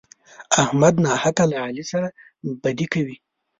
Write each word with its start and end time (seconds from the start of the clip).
احمد 0.61 0.93
ناحقه 1.05 1.43
له 1.51 1.57
علي 1.65 1.83
سره 1.91 2.07
بدي 2.63 2.85
کوي. 2.93 3.15